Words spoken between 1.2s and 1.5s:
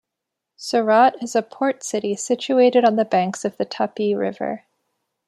is a